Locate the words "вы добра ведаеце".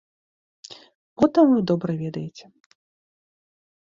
1.53-2.45